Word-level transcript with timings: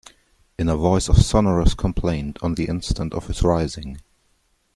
In 0.57 0.67
a 0.67 0.75
voice 0.75 1.09
of 1.09 1.17
sonorous 1.23 1.75
complaint 1.75 2.39
on 2.41 2.55
the 2.55 2.65
instant 2.65 3.13
of 3.13 3.27
his 3.27 3.43
rising. 3.43 4.01